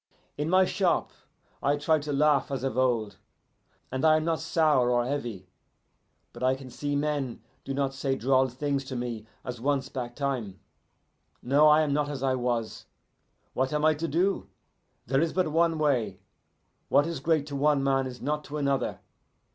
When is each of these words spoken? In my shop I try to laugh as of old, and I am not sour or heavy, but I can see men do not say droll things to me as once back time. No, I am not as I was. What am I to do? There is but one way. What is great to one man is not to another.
In 0.35 0.49
my 0.49 0.65
shop 0.65 1.11
I 1.61 1.77
try 1.77 1.99
to 1.99 2.11
laugh 2.11 2.49
as 2.49 2.63
of 2.63 2.75
old, 2.75 3.17
and 3.91 4.03
I 4.03 4.17
am 4.17 4.25
not 4.25 4.39
sour 4.39 4.89
or 4.89 5.05
heavy, 5.05 5.47
but 6.33 6.41
I 6.41 6.55
can 6.55 6.71
see 6.71 6.95
men 6.95 7.43
do 7.63 7.75
not 7.75 7.93
say 7.93 8.15
droll 8.15 8.47
things 8.47 8.83
to 8.85 8.95
me 8.95 9.27
as 9.45 9.61
once 9.61 9.89
back 9.89 10.15
time. 10.15 10.59
No, 11.43 11.67
I 11.67 11.81
am 11.81 11.93
not 11.93 12.09
as 12.09 12.23
I 12.23 12.33
was. 12.33 12.87
What 13.53 13.71
am 13.73 13.85
I 13.85 13.93
to 13.93 14.07
do? 14.07 14.49
There 15.05 15.21
is 15.21 15.33
but 15.33 15.49
one 15.51 15.77
way. 15.77 16.19
What 16.89 17.05
is 17.05 17.19
great 17.19 17.45
to 17.45 17.55
one 17.55 17.83
man 17.83 18.07
is 18.07 18.23
not 18.23 18.43
to 18.45 18.57
another. 18.57 19.01